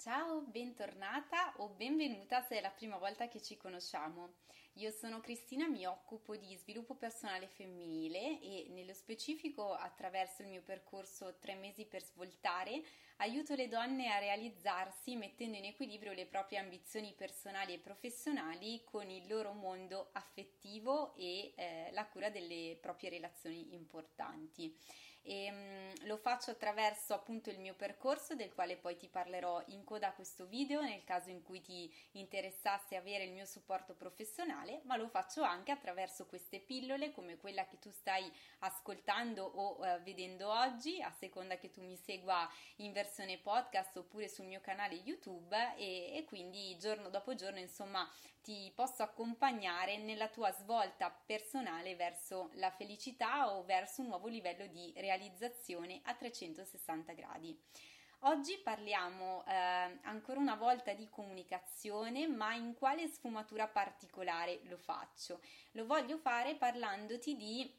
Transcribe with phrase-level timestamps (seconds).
[0.00, 4.34] Ciao, bentornata o benvenuta se è la prima volta che ci conosciamo.
[4.74, 10.62] Io sono Cristina, mi occupo di sviluppo personale femminile e nello specifico attraverso il mio
[10.62, 12.80] percorso tre mesi per svoltare
[13.16, 19.10] aiuto le donne a realizzarsi mettendo in equilibrio le proprie ambizioni personali e professionali con
[19.10, 24.72] il loro mondo affettivo e eh, la cura delle proprie relazioni importanti
[25.22, 29.84] e um, lo faccio attraverso appunto il mio percorso del quale poi ti parlerò in
[29.84, 34.80] coda a questo video nel caso in cui ti interessasse avere il mio supporto professionale,
[34.84, 40.02] ma lo faccio anche attraverso queste pillole come quella che tu stai ascoltando o uh,
[40.02, 44.94] vedendo oggi, a seconda che tu mi segua in versione podcast oppure sul mio canale
[44.94, 48.08] YouTube e, e quindi giorno dopo giorno insomma
[48.40, 54.66] ti posso accompagnare nella tua svolta personale verso la felicità o verso un nuovo livello
[54.66, 55.07] di realizzazione
[56.04, 57.58] a 360 gradi.
[58.22, 65.40] Oggi parliamo eh, ancora una volta di comunicazione, ma in quale sfumatura particolare lo faccio?
[65.72, 67.72] Lo voglio fare parlandoti di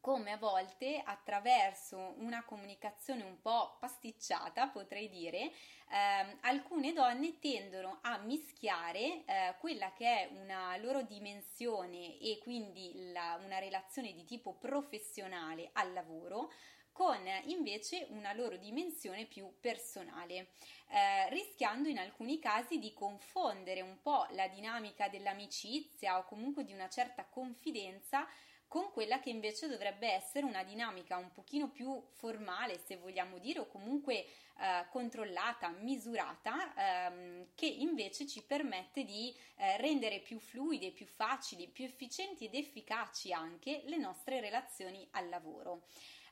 [0.00, 7.98] come a volte attraverso una comunicazione un po' pasticciata, potrei dire, eh, alcune donne tendono
[8.02, 14.24] a mischiare eh, quella che è una loro dimensione e quindi la, una relazione di
[14.24, 16.50] tipo professionale al lavoro
[16.96, 20.52] con invece una loro dimensione più personale,
[20.88, 26.72] eh, rischiando in alcuni casi di confondere un po' la dinamica dell'amicizia o comunque di
[26.72, 28.26] una certa confidenza
[28.68, 33.60] con quella che invece dovrebbe essere una dinamica un pochino più formale, se vogliamo dire,
[33.60, 40.90] o comunque eh, controllata, misurata, ehm, che invece ci permette di eh, rendere più fluide,
[40.90, 45.84] più facili, più efficienti ed efficaci anche le nostre relazioni al lavoro.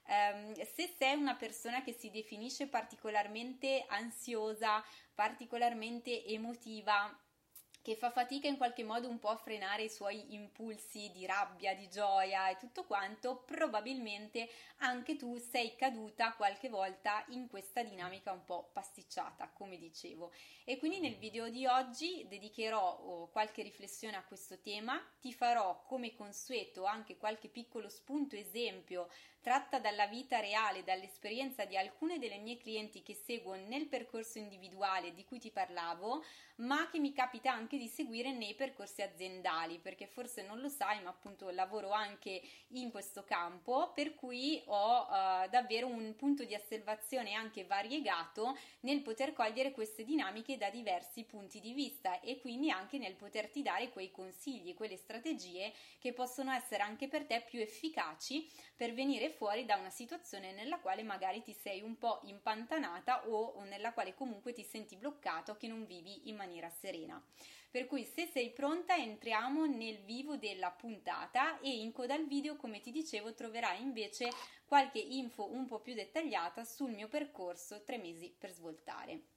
[0.07, 7.11] Um, se sei una persona che si definisce particolarmente ansiosa, particolarmente emotiva,
[7.85, 11.75] che fa fatica in qualche modo un po' a frenare i suoi impulsi di rabbia,
[11.75, 18.33] di gioia e tutto quanto, probabilmente anche tu sei caduta qualche volta in questa dinamica
[18.33, 20.33] un po' pasticciata, come dicevo.
[20.65, 25.85] E quindi nel video di oggi dedicherò oh, qualche riflessione a questo tema, ti farò
[25.85, 29.11] come consueto anche qualche piccolo spunto esempio
[29.45, 35.13] tratta dalla vita reale, dall'esperienza di alcune delle mie clienti che seguo nel percorso individuale
[35.13, 36.25] di cui ti parlavo,
[36.57, 41.03] ma che mi capita anche di seguire nei percorsi aziendali, perché forse non lo sai,
[41.03, 46.55] ma appunto lavoro anche in questo campo, per cui ho uh, davvero un punto di
[46.55, 52.71] osservazione anche variegato nel poter cogliere queste dinamiche da diversi punti di vista e quindi
[52.71, 57.61] anche nel poterti dare quei consigli, quelle strategie che possono essere anche per te più
[57.61, 63.29] efficaci per venire fuori da una situazione nella quale magari ti sei un po' impantanata
[63.29, 67.23] o, nella quale comunque ti senti bloccato, che non vivi in maniera serena.
[67.71, 72.57] Per cui se sei pronta entriamo nel vivo della puntata e in coda al video,
[72.57, 74.31] come ti dicevo, troverai invece
[74.65, 79.34] qualche info un po' più dettagliata sul mio percorso tre mesi per svoltare.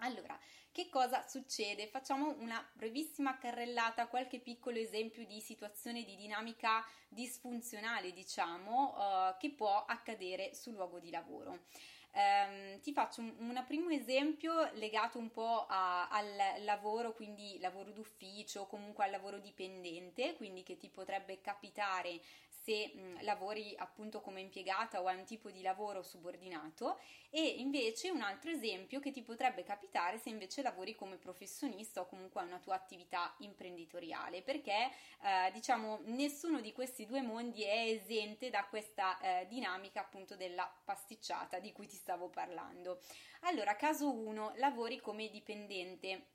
[0.00, 0.38] Allora,
[0.72, 1.88] che cosa succede?
[1.88, 9.52] Facciamo una brevissima carrellata, qualche piccolo esempio di situazione di dinamica disfunzionale, diciamo, uh, che
[9.52, 11.64] può accadere sul luogo di lavoro.
[12.12, 17.90] Um, ti faccio un, un, primo esempio legato un po' a, al lavoro, quindi lavoro
[17.90, 22.20] d'ufficio, comunque al lavoro dipendente, quindi che ti potrebbe capitare
[22.66, 26.98] se mh, lavori appunto come impiegata o hai un tipo di lavoro subordinato
[27.30, 32.06] e invece un altro esempio che ti potrebbe capitare se invece lavori come professionista o
[32.06, 34.90] comunque hai una tua attività imprenditoriale perché
[35.22, 40.68] eh, diciamo nessuno di questi due mondi è esente da questa eh, dinamica appunto della
[40.84, 43.00] pasticciata di cui ti stavo parlando.
[43.42, 46.34] Allora, caso 1, lavori come dipendente.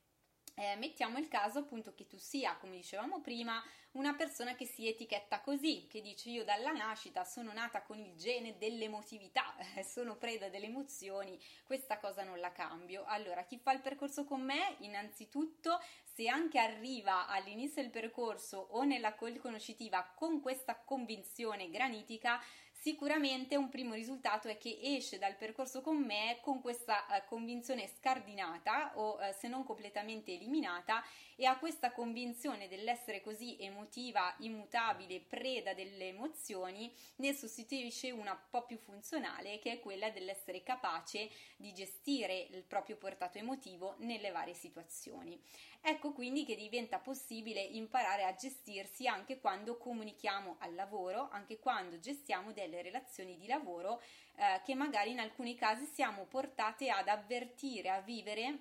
[0.53, 3.63] Eh, mettiamo il caso appunto che tu sia, come dicevamo prima,
[3.93, 8.15] una persona che si etichetta così, che dice io dalla nascita sono nata con il
[8.15, 13.03] gene dell'emotività, sono preda delle emozioni, questa cosa non la cambio.
[13.05, 18.83] Allora, chi fa il percorso con me, innanzitutto, se anche arriva all'inizio del percorso o
[18.83, 22.41] nella call conoscitiva con questa convinzione granitica,
[22.81, 27.87] sicuramente un primo risultato è che esce dal percorso con me con questa eh, convinzione
[27.87, 31.03] scardinata o eh, se non completamente eliminata
[31.35, 38.39] e a questa convinzione dell'essere così emotiva, immutabile, preda delle emozioni ne sostituisce una un
[38.49, 44.31] po' più funzionale che è quella dell'essere capace di gestire il proprio portato emotivo nelle
[44.31, 45.39] varie situazioni.
[45.83, 51.99] Ecco quindi che diventa possibile imparare a gestirsi anche quando comunichiamo al lavoro, anche quando
[51.99, 54.01] gestiamo delle relazioni di lavoro
[54.35, 58.59] eh, che magari in alcuni casi siamo portate ad avvertire, a vivere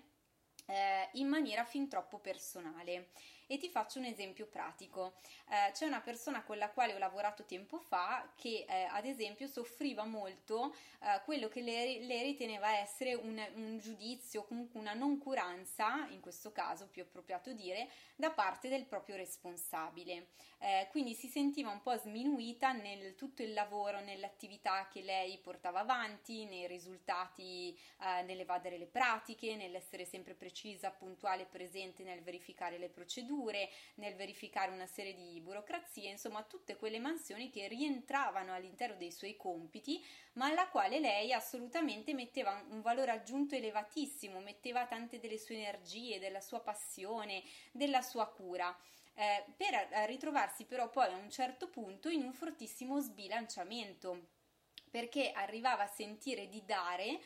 [0.66, 3.10] eh, in maniera fin troppo personale.
[3.52, 5.14] E ti faccio un esempio pratico.
[5.48, 9.48] Eh, c'è una persona con la quale ho lavorato tempo fa che eh, ad esempio
[9.48, 16.06] soffriva molto eh, quello che lei, lei, riteneva essere un, un giudizio, comunque una noncuranza,
[16.10, 20.28] in questo caso più appropriato dire, da parte del proprio responsabile.
[20.58, 25.80] Eh, quindi si sentiva un po' sminuita nel tutto il lavoro, nell'attività che lei portava
[25.80, 32.90] avanti, nei risultati, eh, nell'evadere le pratiche, nell'essere sempre precisa, puntuale, presente nel verificare le
[32.90, 38.96] procedure procedure, nel verificare una serie di burocrazie, insomma tutte quelle mansioni che rientravano all'interno
[38.96, 40.04] dei suoi compiti,
[40.34, 46.18] ma alla quale lei assolutamente metteva un valore aggiunto elevatissimo, metteva tante delle sue energie,
[46.18, 47.42] della sua passione,
[47.72, 48.76] della sua cura.
[49.14, 54.28] Eh, per ritrovarsi però poi a un certo punto in un fortissimo sbilanciamento
[54.88, 57.20] perché arrivava a sentire di dare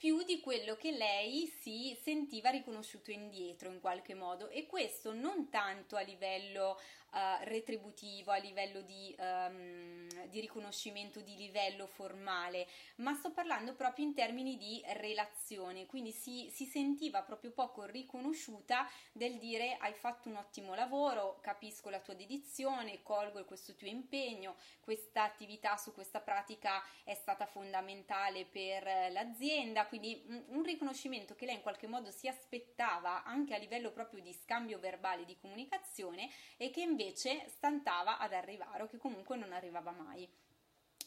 [0.00, 5.50] più di quello che lei si sentiva riconosciuto indietro in qualche modo e questo non
[5.50, 6.80] tanto a livello
[7.12, 14.04] uh, retributivo, a livello di, um, di, riconoscimento di livello formale, ma sto parlando proprio
[14.04, 20.28] in termini di relazione, quindi si, si sentiva proprio poco riconosciuta del dire hai fatto
[20.28, 26.20] un ottimo lavoro, capisco la tua dedizione, colgo questo tuo impegno, questa attività su questa
[26.20, 32.10] pratica è stata fondamentale per l'azienda, quindi un, un riconoscimento che lei in qualche modo
[32.10, 38.18] si aspettava anche a livello proprio di scambio verbale di comunicazione e che invece stantava
[38.18, 40.09] ad arrivare o che comunque non arrivava mai.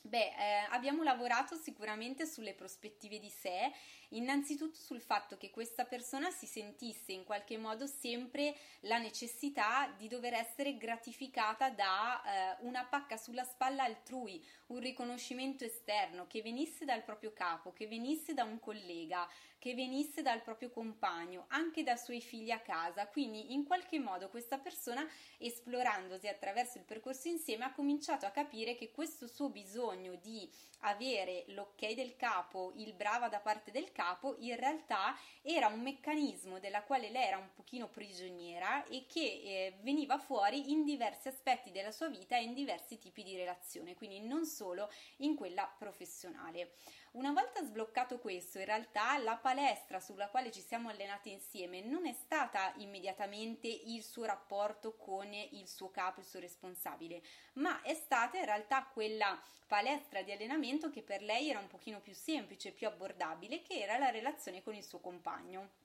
[0.06, 3.72] Beh, eh, abbiamo lavorato sicuramente sulle prospettive di sé,
[4.10, 10.10] innanzitutto sul fatto che questa persona si sentisse in qualche modo sempre la necessità di
[10.10, 16.84] dover essere gratificata da eh, una pacca sulla spalla altrui, un riconoscimento esterno che venisse
[16.84, 19.26] dal proprio capo, che venisse da un collega,
[19.64, 23.08] che venisse dal proprio compagno, anche da suoi figli a casa.
[23.08, 25.08] Quindi in qualche modo questa persona,
[25.38, 30.52] esplorandosi attraverso il percorso insieme, ha cominciato a capire che questo suo bisogno di
[30.82, 36.60] avere l'ok del capo, il brava da parte del capo, in realtà era un meccanismo
[36.60, 41.72] della quale lei era un pochino prigioniera e che eh, veniva fuori in diversi aspetti
[41.72, 46.74] della sua vita e in diversi tipi di relazione, quindi non solo in quella professionale.
[47.14, 52.08] Una volta sbloccato questo, in realtà la palestra sulla quale ci siamo allenati insieme non
[52.08, 57.22] è stata immediatamente il suo rapporto con il suo capo, il suo responsabile,
[57.54, 62.00] ma è stata in realtà quella palestra di allenamento che per lei era un pochino
[62.00, 65.82] più semplice, più abbordabile, che era la relazione con il suo compagno.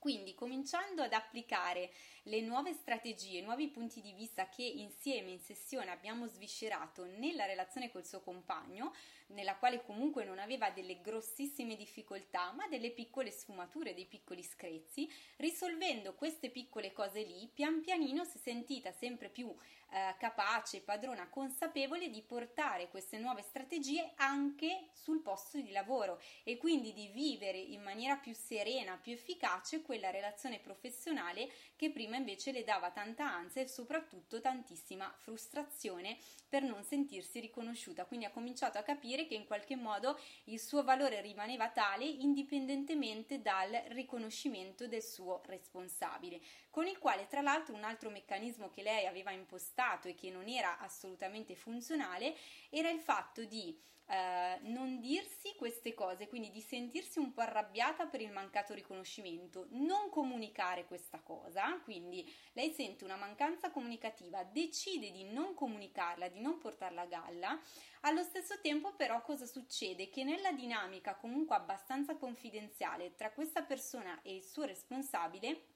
[0.00, 1.90] Quindi, cominciando ad applicare
[2.22, 7.44] le nuove strategie, i nuovi punti di vista che insieme in sessione abbiamo sviscerato nella
[7.44, 8.94] relazione col suo compagno,
[9.30, 15.08] nella quale comunque non aveva delle grossissime difficoltà, ma delle piccole sfumature, dei piccoli screzi,
[15.36, 19.54] risolvendo queste piccole cose lì, pian pianino si è sentita sempre più
[19.92, 26.58] eh, capace, padrona, consapevole di portare queste nuove strategie anche sul posto di lavoro e
[26.58, 32.52] quindi di vivere in maniera più serena, più efficace quella relazione professionale che prima invece
[32.52, 36.18] le dava tanta ansia e soprattutto tantissima frustrazione
[36.48, 38.04] per non sentirsi riconosciuta.
[38.04, 43.40] Quindi ha cominciato a capire che in qualche modo il suo valore rimaneva tale indipendentemente
[43.40, 49.06] dal riconoscimento del suo responsabile, con il quale tra l'altro un altro meccanismo che lei
[49.06, 52.36] aveva impostato e che non era assolutamente funzionale
[52.70, 58.06] era il fatto di eh, non dirsi queste cose, quindi di sentirsi un po' arrabbiata
[58.06, 65.12] per il mancato riconoscimento, non comunicare questa cosa, quindi lei sente una mancanza comunicativa, decide
[65.12, 67.60] di non comunicarla, di non portarla a galla,
[68.00, 70.10] allo stesso tempo però cosa succede?
[70.10, 75.66] Che nella dinamica comunque abbastanza confidenziale tra questa persona e il suo responsabile,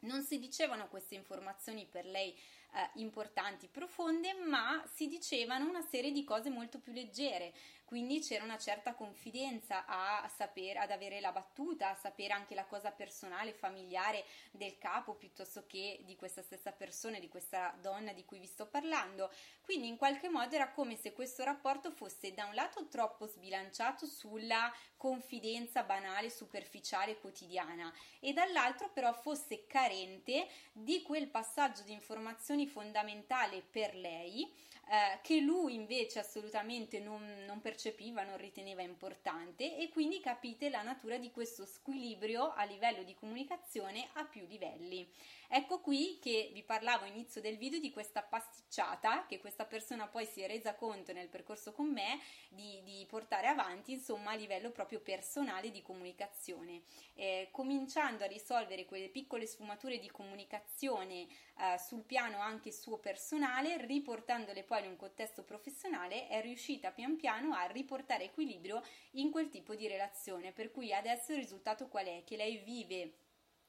[0.00, 2.36] non si dicevano queste informazioni per lei
[2.94, 7.52] importanti, profonde, ma si dicevano una serie di cose molto più leggere,
[7.86, 12.64] quindi c'era una certa confidenza a sapere, ad avere la battuta, a sapere anche la
[12.64, 18.24] cosa personale, familiare del capo piuttosto che di questa stessa persona, di questa donna di
[18.24, 19.30] cui vi sto parlando.
[19.60, 24.04] Quindi in qualche modo era come se questo rapporto fosse da un lato troppo sbilanciato
[24.04, 32.66] sulla confidenza banale, superficiale, quotidiana e dall'altro però fosse carente di quel passaggio di informazioni
[32.66, 34.52] fondamentale per lei
[34.88, 40.82] eh, che lui invece assolutamente non, non, percepiva, non riteneva importante e quindi capite la
[40.82, 45.08] natura di questo squilibrio a livello di comunicazione a più livelli.
[45.48, 50.26] Ecco qui che vi parlavo all'inizio del video di questa pasticciata che questa persona poi
[50.26, 54.70] si è resa conto nel percorso con me di, di portare avanti, insomma, a livello
[54.70, 56.82] proprio personale di comunicazione,
[57.14, 61.26] eh, cominciando a risolvere quelle piccole sfumature di comunicazione
[61.58, 67.16] eh, sul piano anche suo personale, riportandole poi in un contesto professionale, è riuscita pian
[67.16, 70.52] piano a riportare equilibrio in quel tipo di relazione.
[70.52, 72.22] Per cui adesso il risultato qual è?
[72.24, 73.18] Che lei vive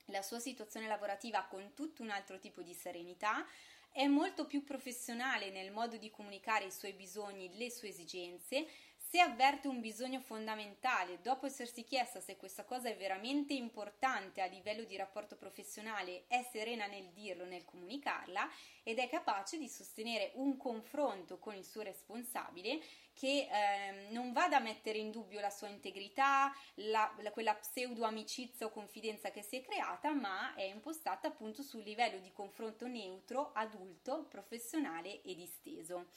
[0.07, 3.45] la sua situazione lavorativa con tutto un altro tipo di serenità,
[3.91, 8.67] è molto più professionale nel modo di comunicare i suoi bisogni, le sue esigenze,
[9.09, 14.47] se avverte un bisogno fondamentale, dopo essersi chiesta se questa cosa è veramente importante a
[14.47, 18.49] livello di rapporto professionale, è serena nel dirlo, nel comunicarla
[18.83, 22.81] ed è capace di sostenere un confronto con il suo responsabile
[23.13, 28.03] che eh, non vada a mettere in dubbio la sua integrità, la, la, quella pseudo
[28.03, 32.87] amicizia o confidenza che si è creata, ma è impostata appunto sul livello di confronto
[32.87, 36.07] neutro, adulto, professionale e disteso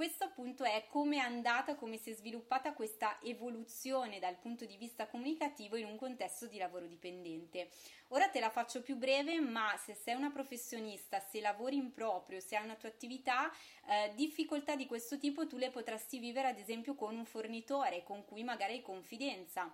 [0.00, 4.78] questo appunto è come è andata, come si è sviluppata questa evoluzione dal punto di
[4.78, 7.68] vista comunicativo in un contesto di lavoro dipendente.
[8.08, 12.40] Ora te la faccio più breve, ma se sei una professionista, se lavori in proprio,
[12.40, 13.52] se hai una tua attività,
[13.90, 18.24] eh, difficoltà di questo tipo tu le potresti vivere ad esempio con un fornitore con
[18.24, 19.70] cui magari hai confidenza.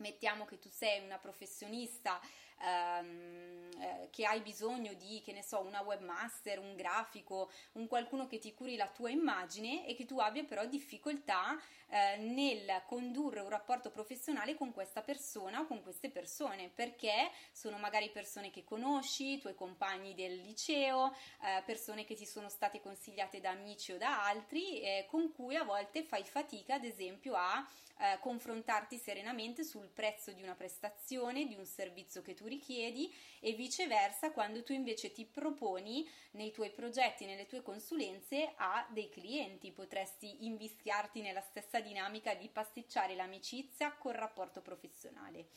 [0.00, 2.20] Mettiamo che tu sei una professionista
[2.60, 8.26] ehm, eh, che hai bisogno di, che ne so, una webmaster, un grafico, un qualcuno
[8.26, 13.40] che ti curi la tua immagine e che tu abbia però difficoltà eh, nel condurre
[13.40, 18.64] un rapporto professionale con questa persona o con queste persone, perché sono magari persone che
[18.64, 23.98] conosci, tuoi compagni del liceo, eh, persone che ti sono state consigliate da amici o
[23.98, 27.66] da altri, eh, con cui a volte fai fatica, ad esempio, a
[27.98, 33.52] eh, confrontarti serenamente sul prezzo di una prestazione, di un servizio che tu richiedi e
[33.52, 39.72] viceversa quando tu invece ti proponi nei tuoi progetti, nelle tue consulenze a dei clienti,
[39.72, 45.48] potresti invischiarti nella stessa dinamica di pasticciare l'amicizia col rapporto professionale.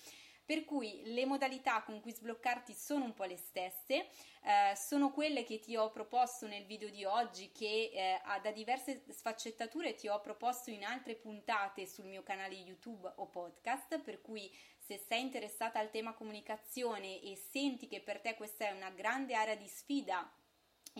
[0.50, 4.08] Per cui le modalità con cui sbloccarti sono un po' le stesse,
[4.42, 9.04] eh, sono quelle che ti ho proposto nel video di oggi, che eh, da diverse
[9.10, 14.52] sfaccettature ti ho proposto in altre puntate sul mio canale YouTube o podcast, per cui
[14.80, 19.36] se sei interessata al tema comunicazione e senti che per te questa è una grande
[19.36, 20.28] area di sfida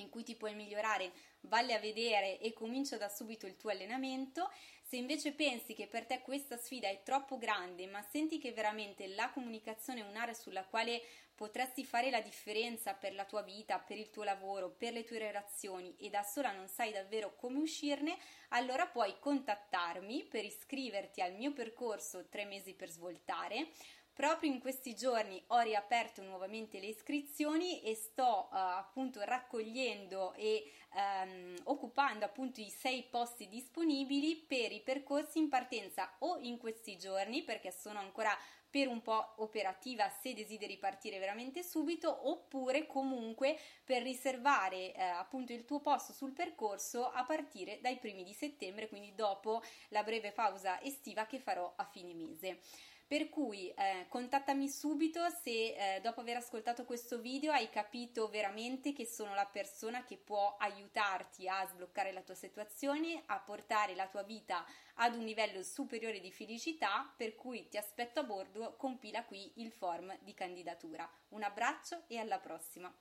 [0.02, 4.52] in cui ti puoi migliorare, valli a vedere e comincia da subito il tuo allenamento.
[4.82, 9.08] Se invece pensi che per te questa sfida è troppo grande, ma senti che veramente
[9.08, 11.04] la comunicazione è un'area sulla quale
[11.36, 15.20] potresti fare la differenza per la tua vita, per il tuo lavoro, per le tue
[15.20, 18.18] relazioni e da sola non sai davvero come uscirne,
[18.50, 23.70] allora puoi contattarmi per iscriverti al mio percorso 3 mesi per svoltare.
[24.20, 30.70] Proprio in questi giorni ho riaperto nuovamente le iscrizioni e sto uh, appunto raccogliendo e
[30.94, 36.98] um, occupando appunto i sei posti disponibili per i percorsi in partenza o in questi
[36.98, 38.38] giorni perché sono ancora
[38.70, 45.54] per un po' operativa se desideri partire veramente subito oppure comunque per riservare eh, appunto
[45.54, 50.34] il tuo posto sul percorso a partire dai primi di settembre quindi dopo la breve
[50.34, 52.60] pausa estiva che farò a fine mese.
[53.10, 58.94] Per cui eh, contattami subito se eh, dopo aver ascoltato questo video hai capito veramente
[58.94, 64.06] che sono la persona che può aiutarti a sbloccare la tua situazione, a portare la
[64.06, 64.64] tua vita
[64.98, 69.72] ad un livello superiore di felicità, per cui ti aspetto a bordo, compila qui il
[69.72, 71.12] form di candidatura.
[71.30, 72.96] Un abbraccio e alla prossima!